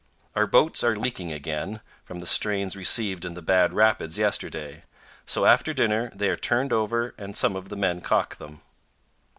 Our 0.35 0.47
boats 0.47 0.83
are 0.83 0.95
leaking 0.95 1.31
again, 1.31 1.79
from 2.03 2.17
the 2.17 2.25
strains 2.25 2.75
received 2.75 3.23
in 3.23 3.35
the 3.35 3.41
bad 3.43 3.71
rapids 3.71 4.17
yesterday, 4.17 4.83
so 5.27 5.45
after 5.45 5.73
dinner 5.73 6.11
they 6.15 6.29
are 6.31 6.35
turned 6.37 6.73
over 6.73 7.13
and 7.19 7.37
some 7.37 7.55
of 7.55 7.69
the 7.69 7.75
men 7.75 8.01
calk 8.01 8.37
them. 8.37 8.61